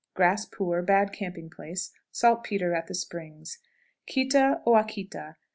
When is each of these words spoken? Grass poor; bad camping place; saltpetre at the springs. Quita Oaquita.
Grass 0.15 0.47
poor; 0.47 0.81
bad 0.81 1.13
camping 1.13 1.47
place; 1.47 1.91
saltpetre 2.11 2.73
at 2.73 2.87
the 2.87 2.95
springs. 2.95 3.59
Quita 4.07 4.59
Oaquita. 4.65 5.35